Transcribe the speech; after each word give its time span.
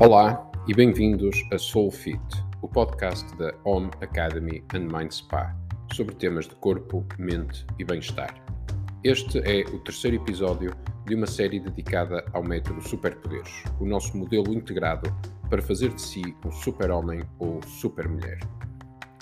Olá 0.00 0.50
e 0.66 0.74
bem-vindos 0.74 1.36
a 1.52 1.56
Soul 1.56 1.88
Fit, 1.88 2.20
o 2.60 2.68
podcast 2.68 3.32
da 3.36 3.54
Home 3.62 3.90
Academy 4.00 4.64
and 4.74 4.88
Mind 4.92 5.12
Spa 5.12 5.54
sobre 5.92 6.16
temas 6.16 6.48
de 6.48 6.54
corpo, 6.56 7.06
mente 7.16 7.64
e 7.78 7.84
bem-estar. 7.84 8.34
Este 9.04 9.38
é 9.38 9.62
o 9.72 9.78
terceiro 9.78 10.16
episódio 10.16 10.74
de 11.06 11.14
uma 11.14 11.28
série 11.28 11.60
dedicada 11.60 12.24
ao 12.32 12.42
método 12.42 12.80
Superpoderes, 12.82 13.62
o 13.78 13.86
nosso 13.86 14.16
modelo 14.16 14.52
integrado 14.52 15.14
para 15.48 15.62
fazer 15.62 15.94
de 15.94 16.02
si 16.02 16.22
um 16.44 16.50
super-homem 16.50 17.22
ou 17.38 17.60
super-mulher. 17.62 18.40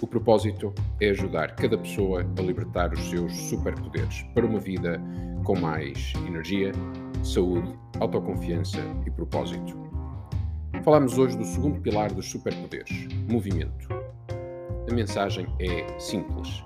O 0.01 0.07
propósito 0.07 0.75
é 1.03 1.11
ajudar 1.11 1.55
cada 1.55 1.77
pessoa 1.77 2.23
a 2.39 2.41
libertar 2.41 2.95
os 2.95 3.11
seus 3.11 3.37
superpoderes 3.37 4.23
para 4.35 4.47
uma 4.47 4.59
vida 4.59 4.99
com 5.45 5.55
mais 5.55 6.15
energia, 6.27 6.73
saúde, 7.23 7.79
autoconfiança 8.01 8.81
e 9.07 9.11
propósito. 9.11 9.92
Falamos 10.85 11.17
hoje 11.17 11.39
do 11.39 11.45
segundo 11.45 11.81
pilar 11.81 12.13
dos 12.13 12.29
superpoderes, 12.29 13.07
movimento. 13.29 13.89
A 14.91 14.93
mensagem 14.93 15.47
é 15.61 15.87
simples. 16.01 16.65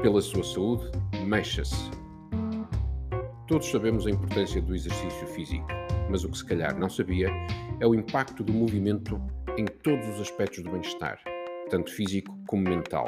Pela 0.00 0.22
sua 0.22 0.42
saúde, 0.42 0.90
mexa-se. 1.26 1.90
Todos 3.46 3.70
sabemos 3.70 4.06
a 4.06 4.10
importância 4.10 4.62
do 4.62 4.74
exercício 4.74 5.26
físico, 5.26 5.66
mas 6.08 6.24
o 6.24 6.30
que 6.30 6.38
se 6.38 6.46
calhar 6.46 6.78
não 6.78 6.88
sabia 6.88 7.28
é 7.78 7.86
o 7.86 7.94
impacto 7.94 8.42
do 8.42 8.54
movimento 8.54 9.20
em 9.58 9.66
todos 9.66 10.08
os 10.14 10.22
aspectos 10.22 10.64
do 10.64 10.70
bem-estar, 10.70 11.18
tanto 11.68 11.92
físico 11.92 12.38
como 12.46 12.62
mental. 12.62 13.06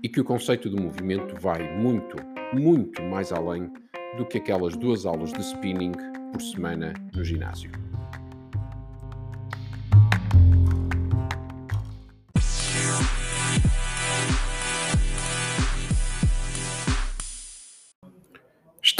E 0.00 0.08
que 0.08 0.20
o 0.20 0.24
conceito 0.24 0.70
do 0.70 0.80
movimento 0.80 1.34
vai 1.40 1.76
muito, 1.76 2.16
muito 2.54 3.02
mais 3.02 3.32
além 3.32 3.68
do 4.16 4.24
que 4.24 4.38
aquelas 4.38 4.76
duas 4.76 5.04
aulas 5.06 5.32
de 5.32 5.40
spinning 5.40 5.90
por 6.32 6.40
semana 6.40 6.92
no 7.12 7.24
ginásio. 7.24 7.91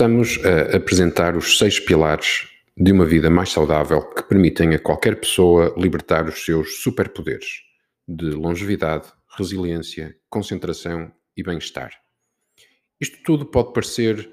Estamos 0.03 0.41
a 0.45 0.79
apresentar 0.79 1.37
os 1.37 1.59
seis 1.59 1.79
pilares 1.79 2.49
de 2.77 2.91
uma 2.91 3.07
vida 3.07 3.31
mais 3.31 3.51
saudável 3.53 4.03
que 4.03 4.25
permitem 4.25 4.75
a 4.75 4.79
qualquer 4.81 5.15
pessoa 5.15 5.73
libertar 5.79 6.29
os 6.29 6.45
seus 6.45 6.83
superpoderes 6.83 7.63
de 8.09 8.31
longevidade, 8.31 9.13
resiliência, 9.39 10.19
concentração 10.29 11.13
e 11.37 11.45
bem-estar. 11.45 11.93
Isto 13.01 13.23
tudo 13.23 13.47
pode 13.47 13.73
parecer 13.73 14.29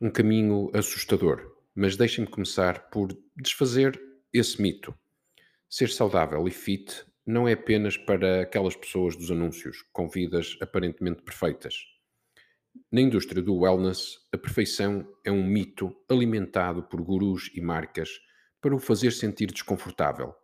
um 0.00 0.12
caminho 0.12 0.70
assustador, 0.72 1.56
mas 1.74 1.96
deixem-me 1.96 2.30
começar 2.30 2.88
por 2.88 3.08
desfazer 3.36 4.00
esse 4.32 4.62
mito. 4.62 4.94
Ser 5.68 5.88
saudável 5.88 6.46
e 6.46 6.52
fit 6.52 7.04
não 7.26 7.48
é 7.48 7.54
apenas 7.54 7.96
para 7.96 8.42
aquelas 8.42 8.76
pessoas 8.76 9.16
dos 9.16 9.28
anúncios 9.32 9.84
com 9.92 10.08
vidas 10.08 10.56
aparentemente 10.60 11.20
perfeitas. 11.22 11.89
Na 12.92 13.00
indústria 13.00 13.42
do 13.42 13.56
wellness, 13.56 14.18
a 14.32 14.38
perfeição 14.38 15.06
é 15.24 15.30
um 15.30 15.44
mito 15.44 15.94
alimentado 16.08 16.82
por 16.82 17.00
gurus 17.02 17.50
e 17.54 17.60
marcas 17.60 18.10
para 18.60 18.74
o 18.74 18.78
fazer 18.78 19.12
sentir 19.12 19.46
desconfortável 19.46 20.34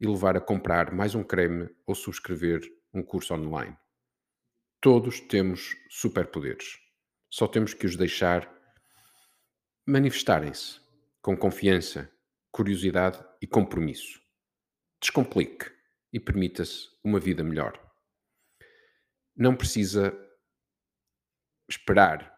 e 0.00 0.06
levar 0.06 0.36
a 0.36 0.40
comprar 0.40 0.92
mais 0.92 1.14
um 1.14 1.24
creme 1.24 1.68
ou 1.86 1.94
subscrever 1.94 2.60
um 2.92 3.02
curso 3.02 3.34
online. 3.34 3.76
Todos 4.80 5.20
temos 5.20 5.76
superpoderes. 5.90 6.78
Só 7.30 7.46
temos 7.46 7.74
que 7.74 7.86
os 7.86 7.96
deixar 7.96 8.50
manifestarem-se 9.86 10.80
com 11.20 11.36
confiança, 11.36 12.10
curiosidade 12.50 13.22
e 13.40 13.46
compromisso. 13.46 14.20
Descomplique 15.00 15.70
e 16.12 16.20
permita-se 16.20 16.88
uma 17.02 17.18
vida 17.18 17.42
melhor. 17.42 17.80
Não 19.34 19.56
precisa 19.56 20.16
esperar 21.68 22.34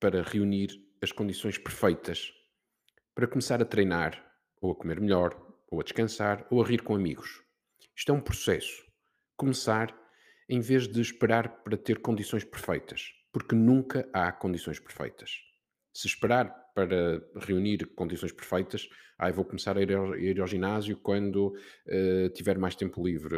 para 0.00 0.22
reunir 0.22 0.70
as 1.02 1.12
condições 1.12 1.58
perfeitas 1.58 2.32
para 3.14 3.26
começar 3.26 3.62
a 3.62 3.64
treinar, 3.64 4.22
ou 4.60 4.72
a 4.72 4.74
comer 4.74 5.00
melhor, 5.00 5.34
ou 5.70 5.80
a 5.80 5.82
descansar, 5.82 6.46
ou 6.50 6.62
a 6.62 6.66
rir 6.66 6.82
com 6.82 6.94
amigos. 6.94 7.42
Isto 7.96 8.12
é 8.12 8.14
um 8.14 8.20
processo. 8.20 8.84
Começar 9.36 9.96
em 10.48 10.60
vez 10.60 10.86
de 10.86 11.00
esperar 11.00 11.62
para 11.62 11.78
ter 11.78 12.00
condições 12.00 12.44
perfeitas, 12.44 13.14
porque 13.32 13.54
nunca 13.54 14.06
há 14.12 14.30
condições 14.30 14.78
perfeitas. 14.78 15.30
Se 15.94 16.06
esperar 16.06 16.54
para 16.76 17.22
reunir 17.36 17.86
condições 17.94 18.32
perfeitas, 18.32 18.86
ah, 19.18 19.30
vou 19.30 19.46
começar 19.46 19.78
a 19.78 19.80
ir 19.80 19.94
ao, 19.94 20.14
ir 20.14 20.38
ao 20.38 20.46
ginásio 20.46 20.98
quando 20.98 21.54
uh, 21.86 22.28
tiver 22.34 22.58
mais 22.58 22.76
tempo 22.76 23.02
livre, 23.02 23.34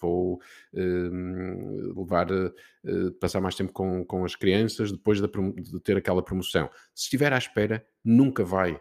vou 0.00 0.42
uh, 0.74 1.96
levar, 1.96 2.28
uh, 2.32 3.12
passar 3.20 3.40
mais 3.40 3.54
tempo 3.54 3.72
com, 3.72 4.04
com 4.04 4.24
as 4.24 4.34
crianças 4.34 4.90
depois 4.90 5.20
de, 5.20 5.28
de, 5.28 5.80
ter 5.80 5.96
aquela 5.96 6.24
promoção. 6.24 6.68
Se 6.92 7.04
estiver 7.04 7.32
à 7.32 7.38
espera, 7.38 7.86
nunca 8.04 8.42
vai 8.42 8.80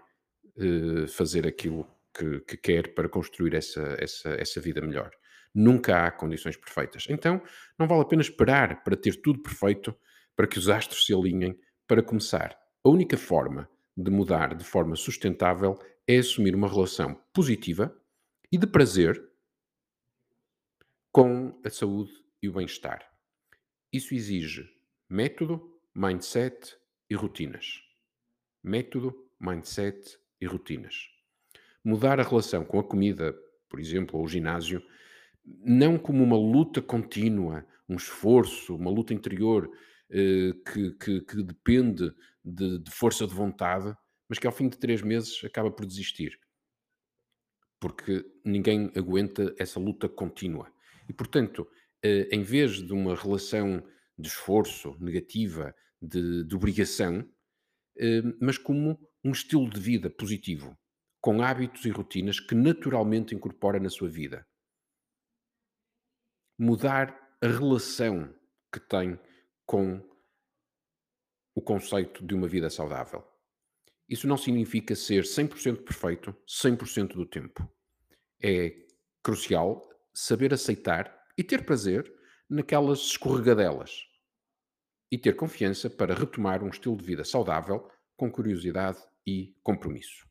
fazer 1.10 1.46
aquilo 1.46 1.86
que, 2.18 2.40
que, 2.40 2.56
quer 2.56 2.94
para 2.96 3.10
construir 3.10 3.54
essa, 3.54 3.98
essa, 4.00 4.30
essa 4.30 4.62
vida 4.62 4.80
melhor. 4.80 5.12
Nunca 5.54 6.06
há 6.06 6.12
condições 6.12 6.56
perfeitas. 6.56 7.06
Então, 7.10 7.42
não 7.78 7.86
vale 7.86 8.04
a 8.04 8.06
pena 8.06 8.22
esperar 8.22 8.82
para 8.82 8.96
ter 8.96 9.22
tudo 9.22 9.42
perfeito, 9.42 9.94
para 10.34 10.48
que 10.48 10.58
os 10.58 10.70
astros 10.70 11.06
se 11.06 11.14
alinhem, 11.14 11.60
para 11.86 12.02
começar. 12.02 12.58
A 12.86 12.90
única 12.90 13.18
forma 13.18 13.68
de 13.96 14.12
mudar 14.12 14.56
de 14.56 14.64
forma 14.64 14.96
sustentável 14.96 15.80
é 16.08 16.18
assumir 16.18 16.54
uma 16.54 16.68
relação 16.68 17.16
positiva 17.34 17.96
e 18.52 18.58
de 18.58 18.68
prazer 18.68 19.22
com 21.12 21.60
a 21.64 21.70
saúde 21.70 22.12
e 22.42 22.50
o 22.50 22.54
bem-estar. 22.54 23.10
Isso 23.92 24.14
exige 24.14 24.70
método, 25.10 25.80
mindset 25.96 26.76
e 27.10 27.16
rotinas. 27.16 27.82
Método, 28.62 29.16
mindset 29.40 30.18
e 30.42 30.46
rotinas. 30.46 31.08
Mudar 31.84 32.20
a 32.20 32.24
relação 32.24 32.66
com 32.66 32.80
a 32.80 32.84
comida, 32.84 33.34
por 33.70 33.80
exemplo, 33.80 34.20
ou 34.20 34.26
o 34.26 34.28
ginásio, 34.28 34.84
não 35.46 35.98
como 35.98 36.24
uma 36.24 36.36
luta 36.36 36.82
contínua, 36.82 37.66
um 37.88 37.96
esforço, 37.96 38.76
uma 38.76 38.92
luta 38.92 39.14
interior 39.14 39.72
que, 40.10 40.92
que, 41.00 41.22
que, 41.22 41.44
depende 41.44 42.14
de, 42.44 42.80
de, 42.80 42.92
força 42.92 43.26
de 43.26 43.34
vontade, 43.34 43.96
mas 44.30 44.40
que 44.40 44.48
ao 44.48 44.54
fim 44.54 44.70
de 44.70 44.78
três 44.78 45.02
meses 45.02 45.44
acaba 45.44 45.72
por 45.72 45.86
desistir. 45.86 46.40
Porque 47.80 48.26
ninguém 48.44 48.92
aguenta 48.96 49.54
essa 49.58 49.80
luta 49.80 50.08
contínua. 50.08 50.72
E, 51.10 51.14
portanto, 51.14 51.68
eh, 52.04 52.30
em 52.32 52.44
vez 52.44 52.82
de 52.86 52.94
uma 52.94 53.16
relação 53.16 53.84
de 54.18 54.28
esforço 54.28 54.96
negativa, 55.00 55.76
de, 56.02 56.44
de 56.44 56.56
obrigação, 56.56 57.28
eh, 57.98 58.22
mas 58.40 58.58
como 58.58 59.00
um 59.24 59.32
estilo 59.32 59.70
de 59.70 59.80
vida 59.80 60.10
positivo, 60.10 60.78
com 61.20 61.42
hábitos 61.42 61.86
e 61.86 61.90
rotinas 61.90 62.40
que 62.40 62.54
naturalmente 62.54 63.34
incorpora 63.34 63.80
na 63.80 63.90
sua 63.90 64.08
vida. 64.08 64.48
Mudar 66.58 67.38
a 67.42 67.48
relação 67.48 68.34
que 68.72 68.80
tem 68.80 69.20
com 69.66 70.02
o 71.54 71.62
conceito 71.62 72.26
de 72.26 72.36
uma 72.36 72.48
vida 72.48 72.70
saudável. 72.70 73.24
Isso 74.08 74.28
não 74.28 74.38
significa 74.38 74.96
ser 74.96 75.24
100% 75.24 75.84
perfeito 75.84 76.36
100% 76.48 77.14
do 77.14 77.26
tempo. 77.26 77.68
É 78.42 78.86
crucial 79.24 79.90
saber 80.14 80.54
aceitar 80.54 81.26
e 81.38 81.44
ter 81.44 81.66
prazer 81.66 82.14
naquelas 82.50 83.00
escorregadelas 83.00 84.04
e 85.12 85.18
ter 85.18 85.36
confiança 85.36 85.90
para 85.90 86.14
retomar 86.14 86.64
um 86.64 86.70
estilo 86.70 86.98
de 86.98 87.04
vida 87.04 87.24
saudável 87.24 87.90
com 88.16 88.32
curiosidade 88.32 89.00
e 89.26 89.56
compromisso. 89.64 90.26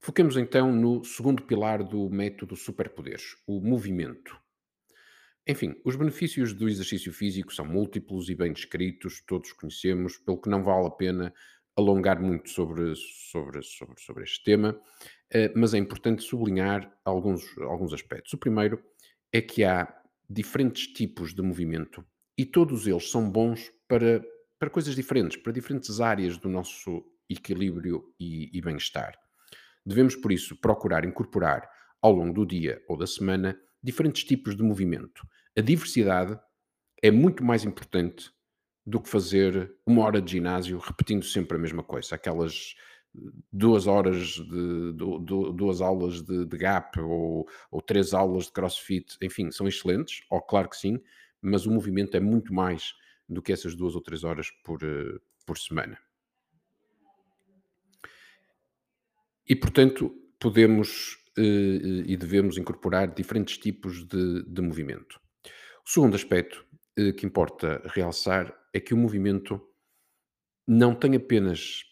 Foquemos 0.00 0.36
então 0.36 0.72
no 0.72 1.04
segundo 1.04 1.42
pilar 1.42 1.82
do 1.82 2.08
método 2.08 2.56
Superpoderes, 2.56 3.36
o 3.46 3.60
movimento. 3.60 4.38
Enfim, 5.50 5.74
os 5.84 5.96
benefícios 5.96 6.52
do 6.52 6.68
exercício 6.68 7.12
físico 7.12 7.52
são 7.52 7.64
múltiplos 7.64 8.28
e 8.28 8.36
bem 8.36 8.52
descritos, 8.52 9.20
todos 9.26 9.52
conhecemos, 9.52 10.16
pelo 10.16 10.40
que 10.40 10.48
não 10.48 10.62
vale 10.62 10.86
a 10.86 10.90
pena 10.90 11.34
alongar 11.76 12.22
muito 12.22 12.48
sobre, 12.50 12.94
sobre, 12.94 13.60
sobre, 13.60 14.00
sobre 14.00 14.22
este 14.22 14.44
tema, 14.44 14.80
eh, 15.28 15.52
mas 15.56 15.74
é 15.74 15.78
importante 15.78 16.22
sublinhar 16.22 16.96
alguns, 17.04 17.42
alguns 17.62 17.92
aspectos. 17.92 18.32
O 18.32 18.38
primeiro 18.38 18.80
é 19.32 19.40
que 19.40 19.64
há 19.64 19.92
diferentes 20.28 20.86
tipos 20.86 21.34
de 21.34 21.42
movimento 21.42 22.06
e 22.38 22.44
todos 22.44 22.86
eles 22.86 23.10
são 23.10 23.28
bons 23.28 23.72
para, 23.88 24.24
para 24.56 24.70
coisas 24.70 24.94
diferentes, 24.94 25.36
para 25.36 25.52
diferentes 25.52 26.00
áreas 26.00 26.38
do 26.38 26.48
nosso 26.48 27.04
equilíbrio 27.28 28.04
e, 28.20 28.56
e 28.56 28.62
bem-estar. 28.62 29.18
Devemos, 29.84 30.14
por 30.14 30.30
isso, 30.30 30.54
procurar 30.60 31.04
incorporar 31.04 31.68
ao 32.00 32.12
longo 32.12 32.32
do 32.32 32.46
dia 32.46 32.80
ou 32.88 32.96
da 32.96 33.06
semana 33.08 33.58
diferentes 33.82 34.24
tipos 34.24 34.56
de 34.56 34.62
movimento 34.62 35.26
a 35.56 35.60
diversidade 35.60 36.38
é 37.02 37.10
muito 37.10 37.44
mais 37.44 37.64
importante 37.64 38.30
do 38.86 39.00
que 39.00 39.08
fazer 39.08 39.74
uma 39.86 40.02
hora 40.04 40.20
de 40.20 40.32
ginásio 40.32 40.78
repetindo 40.78 41.24
sempre 41.24 41.56
a 41.56 41.60
mesma 41.60 41.82
coisa, 41.82 42.14
aquelas 42.14 42.74
duas 43.52 43.86
horas 43.86 44.28
de 44.28 44.92
du 44.92 45.18
du 45.18 45.52
duas 45.52 45.80
aulas 45.80 46.22
de 46.22 46.46
de 46.46 46.56
gap 46.56 46.98
ou 47.00 47.48
ou 47.70 47.82
3 47.82 48.14
aulas 48.14 48.46
de 48.46 48.52
crossfit, 48.52 49.16
enfim, 49.20 49.50
são 49.50 49.66
excelentes, 49.66 50.22
oh, 50.30 50.40
claro 50.40 50.68
que 50.68 50.76
sim, 50.76 51.00
mas 51.42 51.66
o 51.66 51.70
movimento 51.70 52.16
é 52.16 52.20
muito 52.20 52.54
mais 52.54 52.94
do 53.28 53.42
que 53.42 53.52
essas 53.52 53.74
2 53.74 53.94
ou 53.94 54.00
3 54.02 54.24
horas 54.24 54.50
por, 54.64 54.82
eh, 54.82 55.18
por 55.46 55.58
semana. 55.58 55.98
E 59.48 59.56
portanto, 59.56 60.14
podemos, 60.38 61.16
eh, 61.16 61.19
e 61.38 62.16
devemos 62.16 62.58
incorporar 62.58 63.14
diferentes 63.14 63.56
tipos 63.58 64.04
de 64.06 64.42
de 64.44 64.60
movimento. 64.62 65.20
O 65.86 65.90
segundo 65.90 66.14
aspecto, 66.14 66.64
eh, 66.96 67.12
que 67.12 67.26
importa 67.26 67.82
realçar 67.86 68.54
é 68.72 68.80
que 68.80 68.94
o 68.94 68.96
movimento 68.96 69.60
não 70.66 70.94
tem 70.94 71.16
apenas 71.16 71.82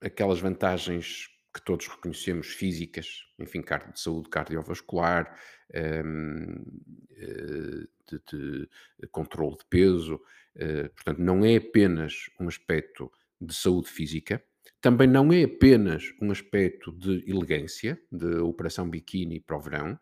aquelas 0.00 0.40
vantagens 0.40 1.28
que 1.54 1.62
todos 1.62 1.86
reconhecemos 1.86 2.48
físicas, 2.48 3.26
enfim, 3.38 3.60
de 3.60 4.00
saúde 4.00 4.30
cardiovascular, 4.30 5.38
hum, 5.74 6.64
eh, 7.10 7.86
de 8.10 8.18
de 8.28 8.68
controle 9.10 9.56
de 9.58 9.64
peso, 9.68 10.20
eh, 10.54 10.88
portanto, 10.88 11.18
não 11.18 11.44
é 11.44 11.56
apenas 11.56 12.30
um 12.40 12.48
aspecto 12.48 13.10
de 13.40 13.54
saúde 13.54 13.88
física, 13.90 14.42
também 14.80 15.08
não 15.08 15.32
é 15.32 15.44
apenas 15.44 16.04
um 16.20 16.30
aspecto 16.30 16.92
de 16.92 17.24
elegância, 17.30 18.00
de 18.10 18.36
operação 18.38 18.88
biquíni 18.88 19.40
para 19.40 19.56
o 19.56 19.60
verão. 19.60 19.98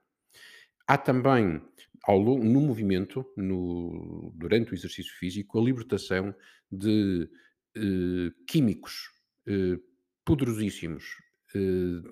Há 0.86 0.98
também, 0.98 1.62
ao 2.04 2.18
longo 2.18 2.44
no 2.44 2.60
movimento, 2.60 3.24
no 3.36 4.32
durante 4.36 4.72
o 4.72 4.74
exercício 4.74 5.14
físico, 5.18 5.58
a 5.58 5.62
libertação 5.62 6.34
de, 6.70 7.28
eh, 7.76 8.30
químicos, 8.46 9.10
eh, 9.46 9.78
poderosíssimos, 10.24 11.04
eh, 11.54 12.02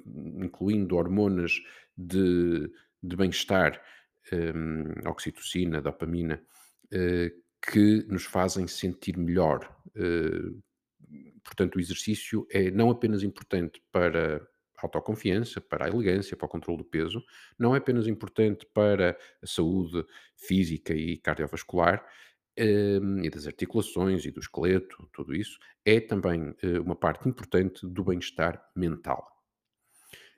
incluindo 0.45 0.97
hormonas 0.97 1.53
de 1.97 2.71
de 3.01 3.15
bem-estar, 3.17 3.81
hum, 4.33 4.85
oxitocina, 5.07 5.81
dopamina, 5.81 6.43
eh, 6.93 7.33
que 7.71 8.05
nos 8.09 8.25
fazem 8.25 8.67
sentir 8.67 9.17
melhor. 9.17 9.61
Portanto, 11.49 11.77
o 11.77 11.81
exercício 11.81 12.47
é 12.51 12.71
não 12.71 12.91
apenas 12.91 13.23
importante 13.23 13.83
para 13.91 14.37
a 14.77 14.83
autoconfiança, 14.87 15.61
para 15.63 15.87
a 15.87 15.89
elegância, 15.89 16.37
para 16.37 16.45
o 16.47 16.49
controle 16.49 16.77
do 16.79 16.85
peso, 16.85 17.25
não 17.59 17.75
é 17.75 17.79
apenas 17.79 18.07
importante 18.07 18.67
para 18.75 19.17
a 19.43 19.47
saúde 19.47 20.05
física 20.37 20.93
e 20.95 21.17
cardiovascular, 21.17 22.05
hum, 22.61 23.23
e 23.25 23.31
das 23.31 23.47
articulações 23.47 24.27
e 24.27 24.31
do 24.31 24.41
esqueleto, 24.41 25.09
tudo 25.13 25.35
isso, 25.35 25.59
é 25.87 25.99
também, 26.01 26.55
eh, 26.63 26.79
uma 26.81 26.95
parte 26.95 27.27
importante 27.29 27.87
do 27.87 28.05
bem-estar 28.05 28.63
mental. 28.77 29.27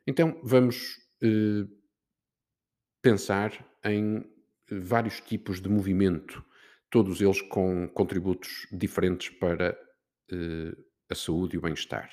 Então 0.07 0.41
vamos, 0.45 0.97
eh, 1.23 1.65
pensar 3.03 3.67
em 3.85 4.25
vários 4.71 5.21
tipos 5.21 5.61
de 5.61 5.69
movimento, 5.69 6.45
todos 6.91 7.21
eles 7.21 7.41
com 7.43 7.89
contributos 7.89 8.67
diferentes 8.73 9.31
para, 9.31 9.77
eh, 10.33 10.73
a 11.11 11.15
saúde 11.15 11.57
e 11.57 11.59
o 11.59 11.61
bem-estar. 11.61 12.09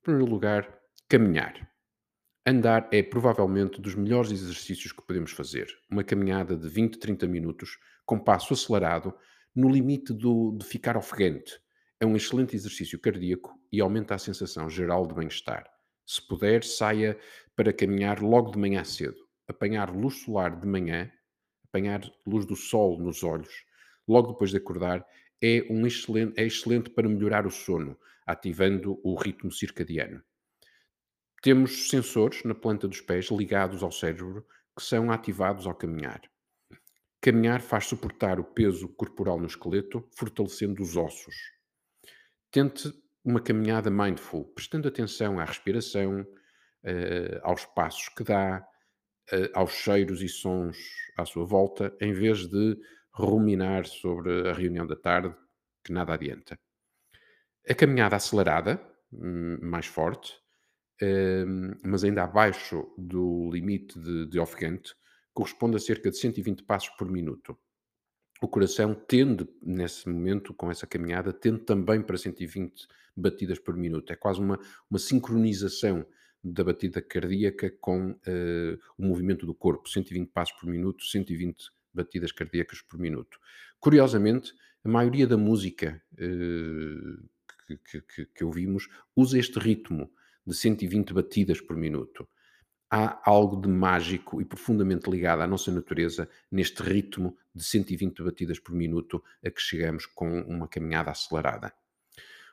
Em 0.00 0.02
primeiro 0.02 0.30
lugar, 0.30 0.80
caminhar. 1.08 1.70
Andar 2.44 2.88
é 2.92 3.00
provavelmente 3.00 3.80
dos 3.80 3.94
melhores 3.94 4.32
exercícios 4.32 4.92
que 4.92 5.06
podemos 5.06 5.30
fazer. 5.30 5.68
Uma 5.88 6.02
caminhada 6.02 6.56
de 6.56 6.68
20, 6.68 6.98
30 6.98 7.28
minutos, 7.28 7.78
com 8.04 8.18
passo 8.18 8.52
acelerado, 8.52 9.14
no 9.54 9.70
limite 9.70 10.12
do 10.12 10.56
de 10.58 10.66
ficar 10.66 10.96
ofegante. 10.96 11.58
É 12.00 12.04
um 12.04 12.16
excelente 12.16 12.56
exercício 12.56 12.98
cardíaco 12.98 13.56
e 13.70 13.80
aumenta 13.80 14.16
a 14.16 14.18
sensação 14.18 14.68
geral 14.68 15.06
de 15.06 15.14
bem-estar. 15.14 15.64
Se 16.04 16.20
puder, 16.26 16.64
saia 16.64 17.16
para 17.54 17.72
caminhar 17.72 18.20
logo 18.20 18.50
de 18.50 18.58
manhã 18.58 18.82
cedo. 18.82 19.16
Apanhar 19.46 19.94
luz 19.94 20.22
solar 20.22 20.58
de 20.58 20.66
manhã, 20.66 21.10
apanhar 21.68 22.02
luz 22.26 22.44
do 22.44 22.56
sol 22.56 22.98
nos 22.98 23.22
olhos, 23.22 23.64
logo 24.08 24.32
depois 24.32 24.50
de 24.50 24.56
acordar, 24.56 25.06
é 25.40 25.64
um 25.70 25.86
excelente 25.86 26.32
é 26.36 26.44
excelente 26.44 26.90
para 26.90 27.08
melhorar 27.08 27.46
o 27.46 27.50
sono, 27.50 27.96
ativando 28.26 29.00
o 29.02 29.14
ritmo 29.14 29.50
circadiano. 29.50 30.22
Temos 31.42 31.88
sensores 31.90 32.42
na 32.44 32.54
planta 32.54 32.88
dos 32.88 33.00
pés 33.00 33.30
ligados 33.30 33.82
ao 33.82 33.92
cérebro 33.92 34.46
que 34.76 34.82
são 34.82 35.10
ativados 35.10 35.66
ao 35.66 35.74
caminhar. 35.74 36.22
Caminhar 37.20 37.60
faz 37.60 37.86
suportar 37.86 38.40
o 38.40 38.44
peso 38.44 38.88
corporal 38.88 39.38
no 39.38 39.46
esqueleto, 39.46 40.08
fortalecendo 40.16 40.82
os 40.82 40.96
ossos. 40.96 41.34
Tente 42.50 42.92
uma 43.24 43.40
caminhada 43.40 43.90
mindful, 43.90 44.44
prestando 44.52 44.88
atenção 44.88 45.38
à 45.38 45.44
respiração, 45.44 46.26
eh, 46.82 47.40
aos 47.42 47.64
passos 47.64 48.08
que 48.10 48.22
dá, 48.22 48.66
eh, 49.32 49.50
aos 49.54 49.72
cheiros 49.72 50.20
e 50.20 50.28
sons 50.28 50.76
à 51.16 51.24
sua 51.24 51.46
volta, 51.46 51.96
em 52.00 52.12
vez 52.12 52.46
de 52.46 52.78
ruminar 53.12 53.86
sobre 53.86 54.48
a 54.50 54.52
reunião 54.52 54.86
da 54.86 54.96
tarde, 54.96 55.34
que 55.82 55.92
nada 55.92 56.12
adianta. 56.14 56.58
A 57.68 57.74
caminhada 57.74 58.16
acelerada, 58.16 58.80
hum, 59.12 59.58
mais 59.62 59.86
forte, 59.86 60.34
hum, 61.02 61.72
mas 61.82 62.04
ainda 62.04 62.24
abaixo 62.24 62.86
do 62.98 63.50
limite 63.50 63.98
de, 63.98 64.26
de 64.26 64.38
ofegante, 64.38 64.94
corresponde 65.32 65.76
a 65.76 65.80
cerca 65.80 66.10
de 66.10 66.18
120 66.18 66.62
passos 66.64 66.90
por 66.90 67.10
minuto. 67.10 67.58
O 68.42 68.48
coração 68.48 68.94
tende, 68.94 69.48
nesse 69.62 70.08
momento, 70.08 70.52
com 70.52 70.70
essa 70.70 70.86
caminhada, 70.86 71.32
tende 71.32 71.60
também 71.60 72.02
para 72.02 72.18
120 72.18 72.86
batidas 73.16 73.58
por 73.58 73.76
minuto. 73.76 74.12
É 74.12 74.16
quase 74.16 74.40
uma, 74.40 74.58
uma 74.90 74.98
sincronização 74.98 76.04
da 76.42 76.62
batida 76.62 77.00
cardíaca 77.00 77.70
com 77.80 78.10
uh, 78.10 78.78
o 78.98 79.02
movimento 79.02 79.46
do 79.46 79.54
corpo. 79.54 79.88
120 79.88 80.28
passos 80.30 80.54
por 80.60 80.68
minuto, 80.68 81.02
120 81.04 81.70
batidas 81.92 82.32
cardíacas 82.32 82.82
por 82.82 82.98
minuto. 82.98 83.38
Curiosamente, 83.80 84.52
a 84.84 84.88
maioria 84.88 85.26
da 85.26 85.38
música 85.38 86.02
uh, 86.12 87.28
que, 87.66 88.00
que, 88.02 88.26
que 88.26 88.44
ouvimos 88.44 88.88
usa 89.16 89.38
este 89.38 89.58
ritmo 89.58 90.10
de 90.46 90.54
120 90.54 91.14
batidas 91.14 91.60
por 91.60 91.76
minuto. 91.76 92.28
Há 92.90 93.20
algo 93.28 93.60
de 93.60 93.68
mágico 93.68 94.40
e 94.40 94.44
profundamente 94.44 95.10
ligado 95.10 95.40
à 95.42 95.46
nossa 95.46 95.72
natureza 95.72 96.28
neste 96.50 96.82
ritmo 96.82 97.36
de 97.54 97.64
120 97.64 98.22
batidas 98.22 98.58
por 98.58 98.74
minuto 98.74 99.22
a 99.44 99.50
que 99.50 99.60
chegamos 99.60 100.06
com 100.06 100.42
uma 100.42 100.68
caminhada 100.68 101.10
acelerada. 101.10 101.72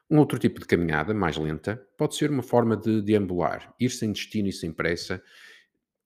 Um 0.10 0.18
outro 0.18 0.38
tipo 0.40 0.60
de 0.60 0.66
caminhada, 0.66 1.14
mais 1.14 1.38
lenta, 1.38 1.88
pode 1.98 2.16
ser 2.16 2.32
uma 2.32 2.44
forma 2.44 2.76
de 2.76 3.02
deambular, 3.02 3.74
ir 3.80 3.90
sem 3.90 4.12
destino 4.12 4.50
e 4.50 4.54
sem 4.54 4.72
pressa, 4.72 5.24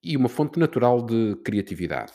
e 0.02 0.16
uma 0.16 0.28
fonte 0.28 0.60
natural 0.60 1.04
de 1.04 1.34
criatividade. 1.44 2.12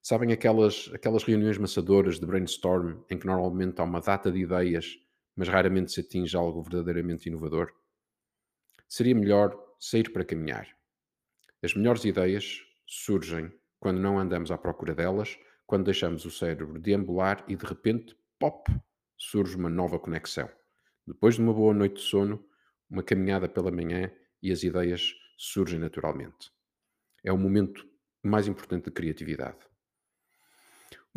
Sabem 0.00 0.32
aquelas, 0.32 0.90
aquelas 0.94 1.22
reuniões 1.24 1.58
maçadoras 1.58 2.18
de 2.18 2.24
brainstorm 2.24 3.02
em 3.10 3.18
que 3.18 3.26
normalmente 3.26 3.78
há 3.78 3.84
uma 3.84 4.00
data 4.00 4.32
de 4.32 4.38
ideias, 4.38 4.98
mas 5.38 5.48
raramente 5.48 5.92
se 5.92 6.00
atinge 6.00 6.36
algo 6.36 6.60
verdadeiramente 6.60 7.28
inovador? 7.28 7.72
Seria 8.88 9.14
melhor 9.14 9.56
sair 9.78 10.10
para 10.10 10.24
caminhar. 10.24 10.66
As 11.62 11.74
melhores 11.74 12.04
ideias 12.04 12.60
surgem 12.84 13.52
quando 13.78 14.00
não 14.00 14.18
andamos 14.18 14.50
à 14.50 14.58
procura 14.58 14.96
delas, 14.96 15.38
quando 15.64 15.84
deixamos 15.84 16.24
o 16.24 16.30
cérebro 16.30 16.80
deambular 16.80 17.44
e 17.46 17.54
de 17.54 17.64
repente, 17.64 18.16
pop, 18.36 18.68
surge 19.16 19.54
uma 19.54 19.70
nova 19.70 20.00
conexão. 20.00 20.50
Depois 21.06 21.36
de 21.36 21.40
uma 21.40 21.54
boa 21.54 21.72
noite 21.72 21.96
de 21.96 22.02
sono, 22.02 22.44
uma 22.90 23.04
caminhada 23.04 23.48
pela 23.48 23.70
manhã 23.70 24.10
e 24.42 24.50
as 24.50 24.64
ideias 24.64 25.14
surgem 25.36 25.78
naturalmente. 25.78 26.50
É 27.22 27.32
o 27.32 27.38
momento 27.38 27.88
mais 28.24 28.48
importante 28.48 28.86
de 28.86 28.90
criatividade. 28.90 29.58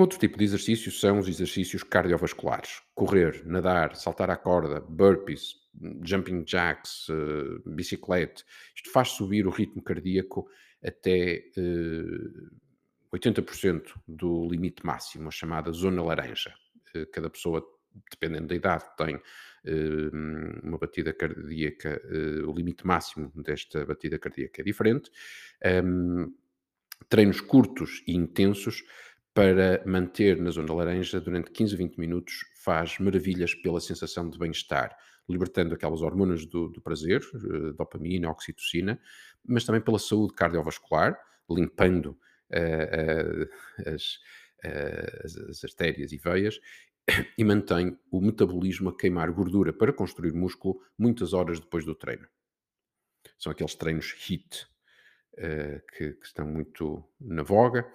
Outro 0.02 0.18
tipo 0.18 0.36
de 0.36 0.44
exercícios 0.44 1.00
são 1.00 1.20
os 1.20 1.28
exercícios 1.28 1.84
cardiovasculares. 1.84 2.82
Correr, 2.96 3.44
nadar, 3.46 3.96
saltar 3.96 4.32
à 4.32 4.36
corda, 4.36 4.80
burpees, 4.80 5.58
jumping 6.04 6.44
jacks, 6.44 7.08
uh, 7.08 7.62
bicicleta. 7.70 8.42
Isto 8.76 8.92
faz 8.92 9.10
subir 9.10 9.46
o 9.46 9.52
ritmo 9.52 9.80
cardíaco 9.84 10.50
até 10.84 11.44
uh, 11.56 12.50
eh, 13.14 13.16
80% 13.16 13.94
do 14.08 14.50
limite 14.50 14.84
máximo, 14.84 15.28
a 15.28 15.32
chamada 15.32 15.72
zona 15.72 16.02
laranja. 16.02 16.52
Uh, 16.96 17.06
cada 17.14 17.30
pessoa, 17.30 17.64
dependendo 18.10 18.48
da 18.48 18.56
idade, 18.56 18.86
tem 18.98 19.22
uma 20.64 20.80
batida 20.80 21.14
cardíaca, 21.14 22.02
o 22.48 22.52
limite 22.52 22.88
máximo 22.88 23.32
desta 23.36 23.86
batida 23.86 24.18
cardíaca 24.18 24.64
é 24.64 24.66
diferente. 24.66 25.12
Um, 25.86 26.34
treinos 27.08 27.42
curtos 27.42 28.02
e 28.08 28.16
intensos 28.16 28.84
para 29.34 29.82
manter 29.86 30.38
na 30.38 30.52
zona 30.52 30.74
laranja 30.74 31.22
durante 31.22 31.52
15 31.52 31.76
a 31.76 31.78
20 31.78 31.98
minutos 31.98 32.34
faz 32.56 33.00
maravilhas 33.00 33.56
pela 33.56 33.80
sensação 33.80 34.30
de 34.30 34.38
bem-estar, 34.38 34.96
libertando 35.30 35.74
aquelas 35.74 36.02
hormonas 36.02 36.46
do, 36.46 36.68
do 36.70 36.82
prazer, 36.82 37.22
uh, 37.34 37.74
dopamina, 37.74 38.30
oxitocina, 38.30 39.00
mas 39.46 39.64
também 39.64 39.82
pela 39.82 40.00
saúde 40.00 40.34
cardiovascular, 40.34 41.18
limpando 41.50 42.18
uh, 42.52 43.44
uh, 43.44 43.90
as, 43.90 44.20
as, 45.24 45.38
as 45.38 45.64
artérias 45.64 46.12
e 46.12 46.18
veias, 46.18 46.60
e 47.38 47.44
mantém 47.44 47.98
o 48.12 48.22
metabolismo 48.22 48.90
a 48.90 48.98
queimar 48.98 49.32
gordura 49.32 49.74
para 49.74 49.94
construir 49.94 50.34
músculo 50.34 50.82
muitas 50.98 51.34
horas 51.34 51.60
depois 51.60 51.86
do 51.86 51.96
treino. 51.96 52.28
São 53.38 53.52
aqueles 53.52 53.76
treinos 53.76 54.14
HIIT 54.14 54.68
uh, 55.34 55.82
que, 55.96 56.12
que, 56.14 56.26
estão 56.26 56.46
muito 56.46 57.04
na 57.20 57.44
voga. 57.44 57.90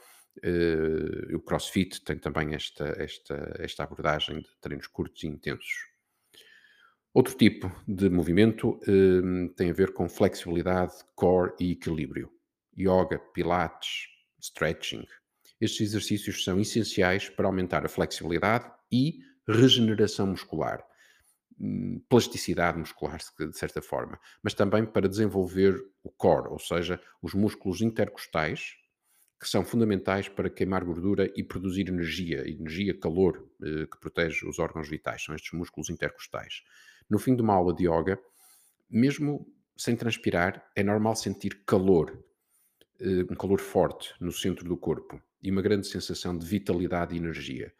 Uh, 0.44 1.36
o 1.36 1.40
CrossFit 1.40 2.02
tem 2.02 2.18
também 2.18 2.54
esta, 2.54 2.94
esta, 2.98 3.56
esta 3.58 3.84
abordagem 3.84 4.40
de 4.40 4.48
treinos 4.60 4.86
curtos 4.86 5.22
e 5.24 5.26
intensos. 5.26 5.86
Outro 7.14 7.34
tipo 7.34 7.72
de 7.88 8.10
movimento 8.10 8.78
uh, 8.82 9.48
tem 9.56 9.70
a 9.70 9.72
ver 9.72 9.92
com 9.92 10.08
flexibilidade, 10.08 10.92
core 11.14 11.54
e 11.58 11.72
equilíbrio. 11.72 12.30
Yoga, 12.78 13.18
pilates, 13.32 14.08
stretching. 14.38 15.06
Estes 15.60 15.80
exercícios 15.80 16.44
são 16.44 16.60
essenciais 16.60 17.30
para 17.30 17.46
aumentar 17.46 17.84
a 17.86 17.88
flexibilidade 17.88 18.70
e 18.92 19.20
regeneração 19.48 20.26
muscular, 20.26 20.84
hum, 21.58 22.02
plasticidade 22.08 22.78
muscular, 22.78 23.18
de 23.38 23.56
certa 23.56 23.80
forma, 23.80 24.18
mas 24.42 24.54
também 24.54 24.84
para 24.84 25.08
desenvolver 25.08 25.82
o 26.02 26.10
core, 26.10 26.48
ou 26.48 26.58
seja, 26.58 27.00
os 27.22 27.32
músculos 27.32 27.80
intercostais, 27.80 28.74
que 29.38 29.48
são 29.48 29.64
fundamentais 29.64 30.28
para 30.28 30.48
queimar 30.48 30.84
gordura 30.84 31.30
e 31.36 31.42
produzir 31.42 31.88
energia, 31.88 32.48
energia, 32.48 32.98
calor, 32.98 33.48
eh, 33.62 33.86
que 33.86 33.98
protege 34.00 34.46
os 34.46 34.58
órgãos 34.58 34.88
vitais, 34.88 35.22
são 35.24 35.34
estes 35.34 35.52
músculos 35.52 35.90
intercostais. 35.90 36.62
No 37.08 37.18
fim 37.18 37.36
de 37.36 37.42
uma 37.42 37.54
aula 37.54 37.74
de 37.74 37.86
yoga, 37.86 38.18
mesmo 38.90 39.46
sem 39.76 39.94
transpirar, 39.94 40.66
é 40.74 40.82
normal 40.82 41.14
sentir 41.16 41.62
calor, 41.66 42.18
eh, 42.98 43.26
um 43.30 43.34
calor 43.34 43.60
forte 43.60 44.14
no 44.18 44.32
centro 44.32 44.64
do 44.64 44.76
corpo 44.76 45.20
e 45.42 45.50
uma 45.50 45.60
grande 45.60 45.86
sensação 45.86 46.36
de 46.36 46.46
vitalidade 46.46 47.14
e 47.14 47.18
energia 47.18 47.72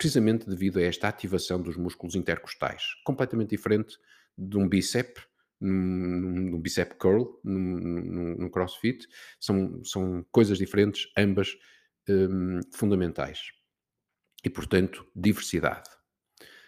precisamente 0.00 0.48
devido 0.48 0.78
a 0.78 0.82
esta 0.82 1.08
ativação 1.08 1.60
dos 1.60 1.76
músculos 1.76 2.14
intercostais, 2.14 2.94
completamente 3.04 3.50
diferente 3.50 3.98
de 4.36 4.56
um 4.56 4.66
bíceps, 4.66 5.22
num, 5.60 6.50
num 6.50 6.60
bicep 6.60 6.94
curl, 6.96 7.38
num, 7.44 8.36
num, 8.38 8.48
crossfit, 8.48 9.06
são, 9.38 9.84
são 9.84 10.24
coisas 10.30 10.58
diferentes, 10.58 11.10
ambas 11.16 11.56
um, 12.08 12.60
fundamentais. 12.72 13.40
E, 14.44 14.48
portanto, 14.48 15.06
diversidade. 15.14 15.88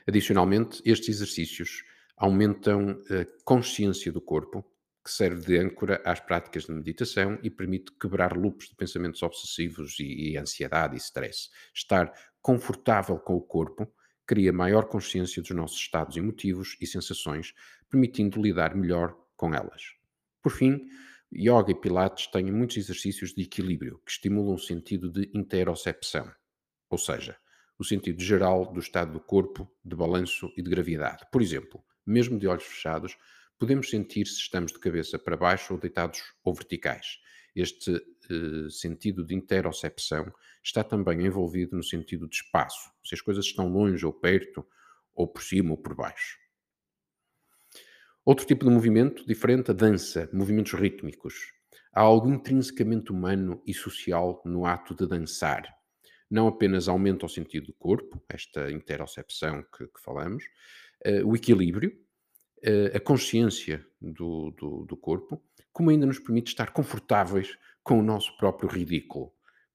Adicionalmente, 0.06 0.82
estes 0.84 1.16
exercícios 1.16 1.82
aumentam 2.16 2.90
a 3.10 3.44
consciência 3.44 4.12
do 4.12 4.20
corpo, 4.20 4.64
que 5.04 5.10
serve 5.10 5.46
de 5.46 5.58
âncora 5.58 6.00
às 6.04 6.20
práticas 6.20 6.64
de 6.64 6.72
meditação 6.72 7.38
e 7.42 7.50
permite 7.50 7.90
quebrar 7.98 8.36
loops 8.36 8.68
de 8.68 8.76
pensamentos 8.76 9.22
obsessivos 9.22 9.98
e, 9.98 10.30
e 10.30 10.38
ansiedade 10.38 10.94
e 10.94 10.98
stress. 10.98 11.50
Estar 11.74 12.12
confortável 12.40 13.18
com 13.18 13.34
o 13.34 13.40
corpo 13.40 13.92
cria 14.32 14.50
maior 14.50 14.86
consciência 14.86 15.42
dos 15.42 15.50
nossos 15.50 15.76
estados 15.76 16.16
emotivos 16.16 16.74
e 16.80 16.86
sensações, 16.86 17.52
permitindo 17.90 18.40
lidar 18.40 18.74
melhor 18.74 19.14
com 19.36 19.54
elas. 19.54 19.92
Por 20.40 20.50
fim, 20.52 20.88
yoga 21.30 21.70
e 21.70 21.74
pilates 21.74 22.28
têm 22.28 22.50
muitos 22.50 22.78
exercícios 22.78 23.34
de 23.34 23.42
equilíbrio 23.42 24.00
que 24.06 24.10
estimulam 24.10 24.54
o 24.54 24.58
sentido 24.58 25.12
de 25.12 25.30
interocepção, 25.34 26.32
ou 26.88 26.96
seja, 26.96 27.36
o 27.78 27.84
sentido 27.84 28.22
geral 28.22 28.72
do 28.72 28.80
estado 28.80 29.12
do 29.12 29.20
corpo, 29.20 29.70
de 29.84 29.94
balanço 29.94 30.50
e 30.56 30.62
de 30.62 30.70
gravidade. 30.70 31.26
Por 31.30 31.42
exemplo, 31.42 31.84
mesmo 32.06 32.38
de 32.38 32.46
olhos 32.46 32.64
fechados, 32.64 33.18
podemos 33.58 33.90
sentir 33.90 34.26
se 34.26 34.38
estamos 34.38 34.72
de 34.72 34.78
cabeça 34.78 35.18
para 35.18 35.36
baixo 35.36 35.74
ou 35.74 35.78
deitados 35.78 36.22
ou 36.42 36.54
verticais. 36.54 37.18
Este 37.54 37.94
eh, 38.30 38.70
sentido 38.70 39.24
de 39.24 39.34
interocepção 39.34 40.32
está 40.62 40.82
também 40.82 41.26
envolvido 41.26 41.76
no 41.76 41.82
sentido 41.82 42.28
de 42.28 42.36
espaço, 42.36 42.90
se 43.04 43.14
as 43.14 43.20
coisas 43.20 43.44
estão 43.44 43.68
longe 43.68 44.04
ou 44.06 44.12
perto, 44.12 44.66
ou 45.14 45.28
por 45.28 45.42
cima 45.42 45.72
ou 45.72 45.76
por 45.76 45.94
baixo. 45.94 46.38
Outro 48.24 48.46
tipo 48.46 48.64
de 48.64 48.70
movimento 48.70 49.26
diferente, 49.26 49.70
a 49.70 49.74
dança, 49.74 50.30
movimentos 50.32 50.72
rítmicos. 50.72 51.52
Há 51.92 52.00
algo 52.00 52.30
intrinsecamente 52.30 53.10
humano 53.10 53.62
e 53.66 53.74
social 53.74 54.40
no 54.44 54.64
ato 54.64 54.94
de 54.94 55.06
dançar. 55.06 55.68
Não 56.30 56.46
apenas 56.46 56.88
aumenta 56.88 57.26
o 57.26 57.28
sentido 57.28 57.66
do 57.66 57.74
corpo, 57.74 58.22
esta 58.28 58.70
interocepção 58.70 59.62
que, 59.76 59.86
que 59.86 60.00
falamos, 60.00 60.44
uh, 61.04 61.26
o 61.28 61.36
equilíbrio, 61.36 61.92
a 62.94 63.00
consciência 63.00 63.84
do, 64.00 64.52
do, 64.52 64.84
do, 64.86 64.96
corpo, 64.96 65.42
como 65.72 65.90
ainda 65.90 66.06
nos 66.06 66.18
permite 66.18 66.48
estar 66.48 66.72
confortáveis 66.72 67.56
com 67.82 67.98
o 67.98 68.02
nosso 68.02 68.36
próprio 68.36 68.68
ridículo, 68.68 69.32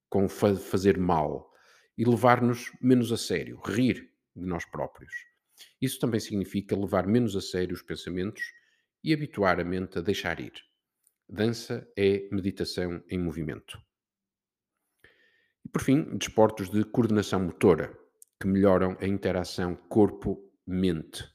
com 0.10 0.30
fa 0.30 0.56
fazer 0.56 0.98
mal 0.98 1.52
e 1.98 2.06
levar-nos 2.06 2.72
menos 2.82 3.12
a 3.12 3.18
sério, 3.18 3.60
rir 3.66 4.12
de 4.36 4.46
nós 4.46 4.66
próprios. 4.66 5.12
Isso 5.82 6.00
também 6.00 6.20
significa 6.20 6.76
levar 6.76 7.08
menos 7.08 7.36
a 7.36 7.42
sério 7.42 7.74
os 7.74 7.82
pensamentos 7.82 8.44
e 9.04 9.14
habituar 9.14 9.60
a 9.60 9.64
mente 9.64 9.98
a 9.98 10.02
deixar 10.02 10.40
ir. 10.40 10.54
Dança 11.28 11.90
é 11.98 12.28
meditação 12.32 13.04
em 13.10 13.18
movimento. 13.18 13.82
E 15.66 15.70
por 15.70 15.82
fim, 15.82 16.18
desportos 16.18 16.70
de 16.70 16.84
coordenação 16.86 17.40
motora, 17.40 17.98
que 18.40 18.48
melhoram 18.48 18.96
a 19.02 19.08
interação 19.08 19.76
corpo-mente 19.76 21.26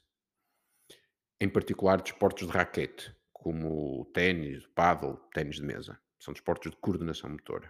em 1.43 1.49
particular 1.49 2.01
desportos 2.01 2.47
de 2.47 2.53
raquete, 2.53 3.12
como 3.43 3.99
o 3.99 4.05
ténis, 4.05 4.63
o 4.63 4.69
paddle, 4.69 5.17
ténis 5.33 5.57
de 5.57 5.63
mesa. 5.63 5.99
São 6.17 6.33
desportos 6.33 6.71
de 6.71 6.77
coordenação 6.77 7.29
motora. 7.29 7.69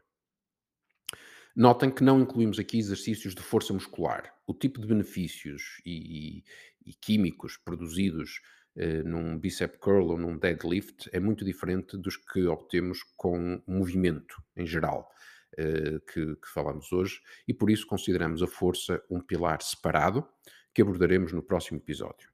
Notem 1.55 1.89
que 1.89 2.03
não 2.03 2.21
incluímos 2.21 2.59
aqui 2.59 2.77
exercícios 2.77 3.33
de 3.33 3.41
força 3.41 3.73
muscular. 3.73 4.31
O 4.45 4.53
tipo 4.53 4.79
de 4.79 4.85
benefícios 4.85 5.81
e, 5.83 6.43
e 6.85 6.93
químicos 6.93 7.57
produzidos 7.57 8.39
eh, 8.75 9.01
num 9.01 9.39
bicep 9.39 9.79
curl 9.79 10.11
ou 10.11 10.17
num 10.17 10.37
deadlift 10.37 11.09
é 11.11 11.19
muito 11.19 11.43
diferente 11.43 11.97
dos 11.97 12.17
que 12.17 12.45
obtemos 12.45 13.01
com 13.17 13.59
movimento 13.65 14.43
em 14.55 14.67
geral, 14.67 15.09
eh, 15.57 15.99
que, 16.11 16.35
que 16.35 16.49
falamos 16.53 16.91
hoje, 16.91 17.19
e 17.47 17.53
por 17.53 17.71
isso 17.71 17.87
consideramos 17.87 18.43
a 18.43 18.47
força 18.47 19.03
um 19.09 19.19
pilar 19.19 19.59
separado 19.63 20.27
que 20.71 20.83
abordaremos 20.83 21.33
no 21.33 21.41
próximo 21.41 21.79
episódio. 21.79 22.32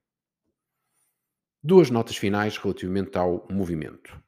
Duas 1.62 1.90
notas 1.90 2.16
finais 2.16 2.56
relativamente 2.56 3.18
ao 3.18 3.46
movimento. 3.50 4.18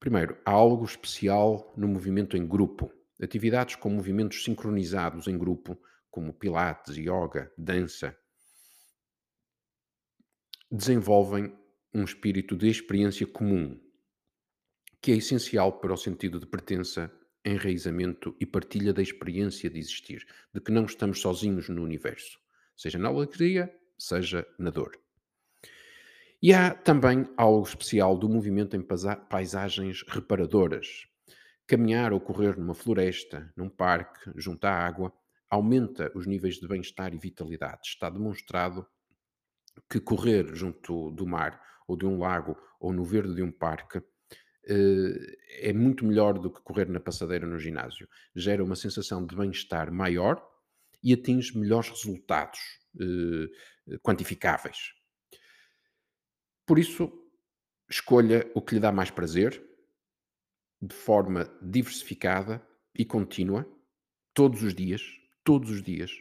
Primeiro, 0.00 0.38
há 0.42 0.52
algo 0.52 0.86
especial 0.86 1.70
no 1.76 1.86
movimento 1.86 2.34
em 2.34 2.46
grupo. 2.46 2.90
Atividades 3.20 3.76
com 3.76 3.90
movimentos 3.90 4.42
sincronizados 4.42 5.26
em 5.26 5.36
grupo, 5.36 5.78
como 6.10 6.32
pilates, 6.32 6.96
yoga, 6.96 7.52
dança, 7.58 8.16
desenvolvem 10.72 11.54
um 11.92 12.04
espírito 12.04 12.56
de 12.56 12.70
experiência 12.70 13.26
comum, 13.26 13.78
que 15.02 15.12
é 15.12 15.16
essencial 15.16 15.78
para 15.78 15.92
o 15.92 15.96
sentido 15.98 16.40
de 16.40 16.46
pertença, 16.46 17.12
enraizamento 17.44 18.34
e 18.40 18.46
partilha 18.46 18.94
da 18.94 19.02
experiência 19.02 19.68
de 19.68 19.78
existir, 19.78 20.26
de 20.54 20.60
que 20.62 20.72
não 20.72 20.86
estamos 20.86 21.20
sozinhos 21.20 21.68
no 21.68 21.82
universo, 21.82 22.40
seja 22.74 22.98
na 22.98 23.10
alegria, 23.10 23.70
seja 23.98 24.46
na 24.58 24.70
dor. 24.70 24.98
E 26.40 26.54
há 26.54 26.72
também 26.72 27.28
algo 27.36 27.66
especial 27.66 28.16
do 28.16 28.28
movimento 28.28 28.76
em 28.76 28.86
paisagens 29.28 30.04
reparadoras. 30.06 31.06
Caminhar 31.66 32.12
ou 32.12 32.20
correr 32.20 32.56
numa 32.56 32.74
floresta, 32.74 33.52
num 33.56 33.68
parque, 33.68 34.30
junto 34.36 34.64
à 34.64 34.70
água, 34.70 35.12
aumenta 35.50 36.12
os 36.14 36.26
níveis 36.26 36.54
de 36.56 36.68
bem-estar 36.68 37.12
e 37.12 37.18
vitalidade. 37.18 37.80
Está 37.84 38.08
demonstrado 38.08 38.86
que 39.90 39.98
correr 39.98 40.54
junto 40.54 41.10
do 41.10 41.26
mar, 41.26 41.60
ou 41.88 41.96
de 41.96 42.06
um 42.06 42.18
lago, 42.18 42.56
ou 42.78 42.92
no 42.92 43.04
verde 43.04 43.34
de 43.34 43.42
um 43.42 43.50
parque, 43.50 44.00
eh, 44.68 45.68
é 45.68 45.72
muito 45.72 46.04
melhor 46.04 46.38
do 46.38 46.52
que 46.52 46.62
correr 46.62 46.88
na 46.88 47.00
passadeira 47.00 47.46
no 47.46 47.58
ginásio. 47.58 48.08
Gera 48.36 48.62
uma 48.62 48.76
sensação 48.76 49.26
de 49.26 49.34
bem-estar 49.34 49.90
maior 49.90 50.40
e 51.02 51.12
atinge 51.12 51.58
melhores 51.58 51.88
resultados 51.88 52.60
eh, 53.00 53.98
quantificáveis. 54.02 54.97
Por 56.68 56.78
isso, 56.78 57.10
escolha 57.88 58.46
o 58.54 58.60
que 58.60 58.74
lhe 58.74 58.80
dá 58.80 58.92
mais 58.92 59.10
prazer, 59.10 59.66
de 60.82 60.94
forma 60.94 61.50
diversificada 61.62 62.62
e 62.94 63.06
contínua, 63.06 63.66
todos 64.34 64.62
os 64.62 64.74
dias, 64.74 65.00
todos 65.42 65.70
os 65.70 65.82
dias. 65.82 66.12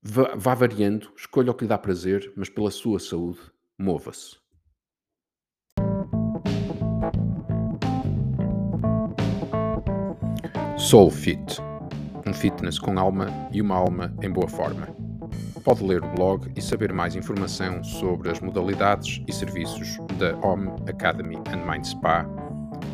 Vá, 0.00 0.36
vá 0.36 0.54
variando, 0.54 1.12
escolha 1.16 1.50
o 1.50 1.54
que 1.54 1.64
lhe 1.64 1.68
dá 1.68 1.76
prazer, 1.76 2.32
mas 2.36 2.48
pela 2.48 2.70
sua 2.70 3.00
saúde, 3.00 3.40
mova-se. 3.76 4.36
Soul 10.78 11.10
Fit, 11.10 11.60
um 12.24 12.32
fitness 12.32 12.78
com 12.78 13.00
alma 13.00 13.26
e 13.52 13.60
uma 13.60 13.74
alma 13.74 14.16
em 14.22 14.30
boa 14.30 14.48
forma 14.48 15.11
pode 15.62 15.84
ler 15.84 16.02
o 16.02 16.08
blog 16.08 16.50
e 16.56 16.62
saber 16.62 16.92
mais 16.92 17.14
informação 17.14 17.84
sobre 17.84 18.30
as 18.30 18.40
modalidades 18.40 19.22
e 19.26 19.32
serviços 19.32 19.96
da 20.18 20.34
Home 20.46 20.68
Academy 20.88 21.36
and 21.36 21.70
Mind 21.70 21.84
Spa, 21.84 22.26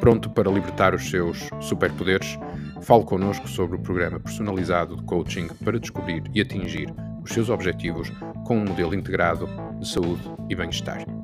Pronto 0.00 0.30
para 0.30 0.50
libertar 0.50 0.94
os 0.94 1.10
seus 1.10 1.50
superpoderes? 1.60 2.38
Fale 2.82 3.04
connosco 3.04 3.48
sobre 3.48 3.76
o 3.76 3.80
programa 3.80 4.18
personalizado 4.20 4.96
de 4.96 5.02
coaching 5.04 5.48
para 5.64 5.80
descobrir 5.80 6.22
e 6.34 6.40
atingir 6.40 6.92
os 7.22 7.32
seus 7.32 7.48
objetivos 7.48 8.10
com 8.46 8.58
um 8.58 8.64
modelo 8.64 8.94
integrado 8.94 9.48
de 9.80 9.88
saúde 9.88 10.22
e 10.48 10.54
bem-estar. 10.54 11.23